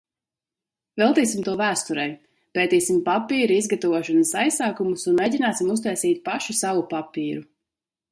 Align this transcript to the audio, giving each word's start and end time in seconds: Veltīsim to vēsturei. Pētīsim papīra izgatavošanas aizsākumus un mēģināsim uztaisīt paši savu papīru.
Veltīsim 0.99 1.41
to 1.47 1.51
vēsturei. 1.57 2.07
Pētīsim 2.57 3.01
papīra 3.09 3.57
izgatavošanas 3.63 4.31
aizsākumus 4.45 5.05
un 5.11 5.19
mēģināsim 5.21 5.69
uztaisīt 5.75 6.23
paši 6.31 6.57
savu 6.63 6.83
papīru. 6.95 7.45